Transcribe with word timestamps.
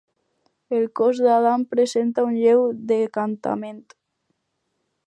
El 0.77 0.87
cos 0.99 1.19
d'Adam 1.25 1.65
presenta 1.75 2.25
un 2.31 2.35
lleu 2.45 2.65
decantament. 2.95 3.87